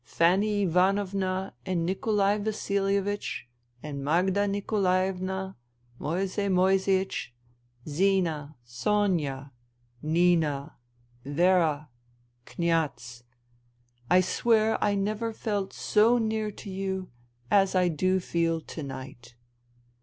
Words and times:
Fanny 0.03 0.63
Ivanovna 0.63 1.53
and 1.63 1.85
Nikolai 1.85 2.39
Vasilievich 2.39 3.47
and 3.83 4.03
Magda 4.03 4.47
Nikolaevna, 4.47 5.55
Moesei 5.99 6.49
Moeseiech, 6.51 7.27
Zina, 7.87 8.55
Sonia, 8.63 9.51
Nina, 10.01 10.75
Vera, 11.23 11.91
Kniaz: 12.47 13.21
I 14.09 14.21
swear 14.21 14.83
I 14.83 14.95
never 14.95 15.31
felt 15.31 15.71
so 15.71 16.17
near 16.17 16.49
to 16.49 16.71
you 16.71 17.11
as 17.51 17.75
I 17.75 17.87
do 17.87 18.19
feel 18.19 18.59
to 18.59 18.81
night. 18.81 19.35